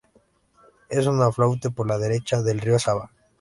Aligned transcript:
Es 0.89 1.05
un 1.05 1.21
afluente 1.21 1.69
por 1.69 1.87
la 1.87 1.99
derecha 1.99 2.41
del 2.41 2.59
río 2.59 2.79
Sava. 2.79 3.11